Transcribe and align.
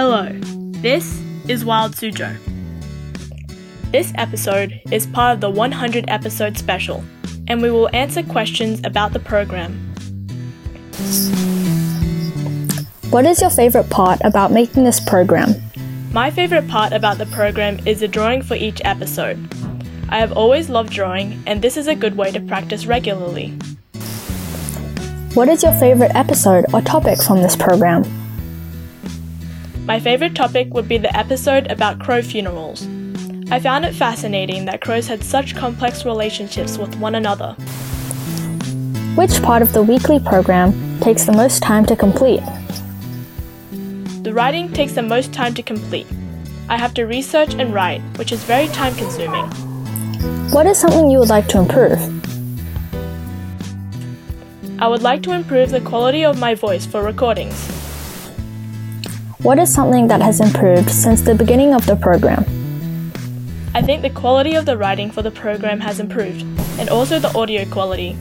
Hello, 0.00 0.28
this 0.80 1.20
is 1.48 1.64
Wild 1.64 1.90
Suzhou. 1.90 2.38
This 3.90 4.12
episode 4.14 4.80
is 4.92 5.08
part 5.08 5.34
of 5.34 5.40
the 5.40 5.50
100 5.50 6.04
episode 6.06 6.56
special, 6.56 7.02
and 7.48 7.60
we 7.60 7.72
will 7.72 7.90
answer 7.92 8.22
questions 8.22 8.80
about 8.84 9.12
the 9.12 9.18
program. 9.18 9.72
What 13.10 13.26
is 13.26 13.40
your 13.40 13.50
favorite 13.50 13.90
part 13.90 14.20
about 14.22 14.52
making 14.52 14.84
this 14.84 15.00
program? 15.00 15.52
My 16.12 16.30
favorite 16.30 16.68
part 16.68 16.92
about 16.92 17.18
the 17.18 17.26
program 17.26 17.80
is 17.84 17.98
the 17.98 18.06
drawing 18.06 18.42
for 18.42 18.54
each 18.54 18.80
episode. 18.84 19.36
I 20.10 20.20
have 20.20 20.30
always 20.30 20.70
loved 20.70 20.92
drawing, 20.92 21.42
and 21.44 21.60
this 21.60 21.76
is 21.76 21.88
a 21.88 21.96
good 21.96 22.16
way 22.16 22.30
to 22.30 22.40
practice 22.40 22.86
regularly. 22.86 23.48
What 25.34 25.48
is 25.48 25.64
your 25.64 25.72
favorite 25.72 26.14
episode 26.14 26.66
or 26.72 26.82
topic 26.82 27.20
from 27.20 27.42
this 27.42 27.56
program? 27.56 28.04
My 29.88 29.98
favorite 29.98 30.34
topic 30.34 30.74
would 30.74 30.86
be 30.86 30.98
the 30.98 31.16
episode 31.16 31.72
about 31.72 31.98
crow 31.98 32.20
funerals. 32.20 32.86
I 33.50 33.58
found 33.58 33.86
it 33.86 33.94
fascinating 33.94 34.66
that 34.66 34.82
crows 34.82 35.06
had 35.06 35.24
such 35.24 35.56
complex 35.56 36.04
relationships 36.04 36.76
with 36.76 36.94
one 36.96 37.14
another. 37.14 37.54
Which 39.14 39.40
part 39.40 39.62
of 39.62 39.72
the 39.72 39.82
weekly 39.82 40.20
program 40.20 41.00
takes 41.00 41.24
the 41.24 41.32
most 41.32 41.62
time 41.62 41.86
to 41.86 41.96
complete? 41.96 42.42
The 44.24 44.34
writing 44.34 44.70
takes 44.74 44.92
the 44.92 45.00
most 45.00 45.32
time 45.32 45.54
to 45.54 45.62
complete. 45.62 46.06
I 46.68 46.76
have 46.76 46.92
to 46.92 47.04
research 47.04 47.54
and 47.54 47.72
write, 47.72 48.02
which 48.18 48.30
is 48.30 48.44
very 48.44 48.68
time 48.68 48.94
consuming. 48.94 49.46
What 50.50 50.66
is 50.66 50.76
something 50.76 51.08
you 51.08 51.18
would 51.18 51.30
like 51.30 51.48
to 51.48 51.60
improve? 51.60 51.98
I 54.82 54.86
would 54.86 55.00
like 55.00 55.22
to 55.22 55.32
improve 55.32 55.70
the 55.70 55.80
quality 55.80 56.26
of 56.26 56.38
my 56.38 56.54
voice 56.54 56.84
for 56.84 57.02
recordings. 57.02 57.77
What 59.42 59.60
is 59.60 59.72
something 59.72 60.08
that 60.08 60.20
has 60.20 60.40
improved 60.40 60.90
since 60.90 61.20
the 61.20 61.32
beginning 61.32 61.72
of 61.72 61.86
the 61.86 61.94
program? 61.94 62.44
I 63.72 63.80
think 63.80 64.02
the 64.02 64.10
quality 64.10 64.56
of 64.56 64.66
the 64.66 64.76
writing 64.76 65.12
for 65.12 65.22
the 65.22 65.30
program 65.30 65.78
has 65.78 66.00
improved, 66.00 66.42
and 66.80 66.88
also 66.88 67.20
the 67.20 67.32
audio 67.38 67.64
quality. 67.66 68.14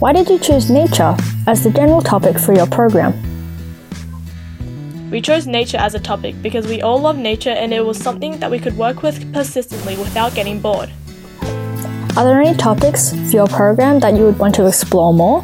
Why 0.00 0.12
did 0.12 0.28
you 0.28 0.38
choose 0.38 0.68
nature 0.68 1.16
as 1.46 1.64
the 1.64 1.70
general 1.70 2.02
topic 2.02 2.38
for 2.38 2.52
your 2.52 2.66
program? 2.66 3.14
We 5.10 5.22
chose 5.22 5.46
nature 5.46 5.78
as 5.78 5.94
a 5.94 5.98
topic 5.98 6.42
because 6.42 6.66
we 6.66 6.82
all 6.82 7.00
love 7.00 7.16
nature 7.16 7.56
and 7.56 7.72
it 7.72 7.86
was 7.86 7.96
something 7.96 8.38
that 8.40 8.50
we 8.50 8.58
could 8.58 8.76
work 8.76 9.02
with 9.02 9.32
persistently 9.32 9.96
without 9.96 10.34
getting 10.34 10.60
bored. 10.60 10.90
Are 12.18 12.24
there 12.24 12.38
any 12.38 12.54
topics 12.54 13.12
for 13.12 13.32
your 13.32 13.46
program 13.46 13.98
that 14.00 14.14
you 14.14 14.24
would 14.24 14.38
want 14.38 14.54
to 14.56 14.66
explore 14.66 15.14
more? 15.14 15.42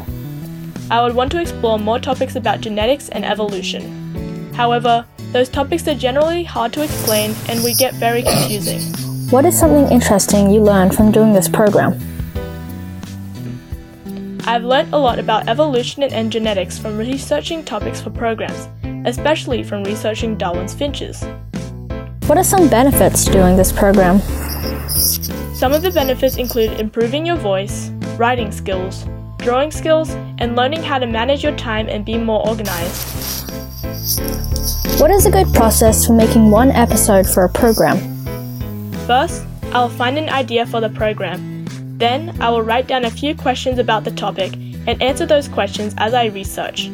I 0.91 1.01
would 1.01 1.15
want 1.15 1.31
to 1.31 1.41
explore 1.41 1.79
more 1.79 1.97
topics 1.97 2.35
about 2.35 2.61
genetics 2.61 3.09
and 3.09 3.25
evolution. 3.25 4.06
However, 4.57 5.05
those 5.33 5.49
topics 5.49 5.87
are 5.87 5.93
generally 5.93 6.43
hard 6.43 6.73
to 6.73 6.81
explain 6.81 7.35
and 7.47 7.63
we 7.63 7.75
get 7.75 7.93
very 7.93 8.23
confusing. 8.23 8.81
What 9.29 9.45
is 9.45 9.55
something 9.55 9.87
interesting 9.91 10.49
you 10.49 10.61
learned 10.61 10.95
from 10.95 11.11
doing 11.11 11.31
this 11.31 11.47
program? 11.47 11.93
I've 14.45 14.63
learnt 14.63 14.91
a 14.93 14.97
lot 14.97 15.19
about 15.19 15.47
evolution 15.47 16.01
and 16.01 16.31
genetics 16.31 16.79
from 16.79 16.97
researching 16.97 17.63
topics 17.63 18.01
for 18.01 18.09
programs, 18.09 18.67
especially 19.05 19.61
from 19.61 19.83
researching 19.83 20.35
Darwin's 20.35 20.73
finches. 20.73 21.23
What 22.25 22.39
are 22.39 22.43
some 22.43 22.67
benefits 22.67 23.25
to 23.25 23.31
doing 23.31 23.57
this 23.57 23.71
program? 23.71 24.21
Some 25.53 25.71
of 25.71 25.83
the 25.83 25.91
benefits 25.91 26.37
include 26.37 26.79
improving 26.79 27.27
your 27.27 27.37
voice, 27.37 27.89
writing 28.17 28.51
skills, 28.51 29.05
drawing 29.37 29.69
skills, 29.69 30.09
and 30.39 30.55
learning 30.55 30.81
how 30.81 30.97
to 30.97 31.05
manage 31.05 31.43
your 31.43 31.55
time 31.57 31.87
and 31.89 32.03
be 32.03 32.17
more 32.17 32.43
organized. 32.47 33.46
What 34.99 35.11
is 35.11 35.27
a 35.27 35.31
good 35.31 35.53
process 35.53 36.07
for 36.07 36.13
making 36.13 36.49
one 36.49 36.71
episode 36.71 37.29
for 37.29 37.43
a 37.43 37.49
program? 37.49 37.99
First, 39.05 39.45
I'll 39.65 39.89
find 39.89 40.17
an 40.17 40.27
idea 40.27 40.65
for 40.65 40.81
the 40.81 40.89
program. 40.89 41.65
Then, 41.99 42.35
I 42.41 42.49
will 42.49 42.63
write 42.63 42.87
down 42.87 43.05
a 43.05 43.11
few 43.11 43.35
questions 43.35 43.77
about 43.77 44.05
the 44.05 44.11
topic 44.11 44.55
and 44.55 44.99
answer 44.99 45.27
those 45.27 45.47
questions 45.47 45.93
as 45.99 46.15
I 46.15 46.25
research. 46.25 46.89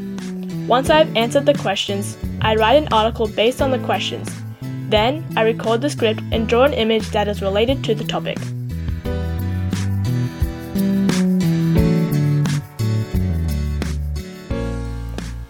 Once 0.67 0.89
I 0.89 0.97
have 0.97 1.15
answered 1.15 1.45
the 1.45 1.53
questions, 1.53 2.17
I 2.41 2.55
write 2.55 2.75
an 2.75 2.91
article 2.91 3.25
based 3.25 3.61
on 3.61 3.71
the 3.71 3.79
questions. 3.79 4.29
Then, 4.89 5.25
I 5.37 5.43
record 5.43 5.79
the 5.79 5.89
script 5.89 6.19
and 6.33 6.45
draw 6.45 6.65
an 6.65 6.73
image 6.73 7.07
that 7.11 7.29
is 7.29 7.41
related 7.41 7.85
to 7.85 7.95
the 7.95 8.03
topic. 8.03 8.37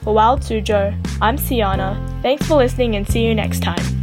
Wild 0.06 0.42
Suzhou, 0.42 1.03
I'm 1.22 1.38
Ciana. 1.38 2.22
Thanks 2.22 2.48
for 2.48 2.56
listening 2.56 2.96
and 2.96 3.08
see 3.08 3.26
you 3.26 3.36
next 3.36 3.62
time. 3.62 4.03